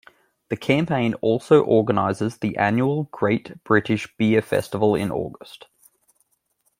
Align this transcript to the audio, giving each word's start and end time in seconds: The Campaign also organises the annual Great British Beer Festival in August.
The 0.49 0.57
Campaign 0.57 1.13
also 1.21 1.63
organises 1.63 2.39
the 2.39 2.57
annual 2.57 3.03
Great 3.11 3.63
British 3.63 4.11
Beer 4.17 4.41
Festival 4.41 4.95
in 4.95 5.11
August. 5.11 5.67